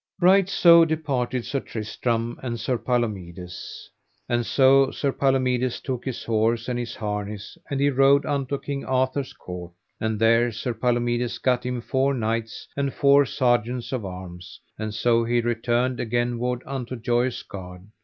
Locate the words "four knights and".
11.81-12.91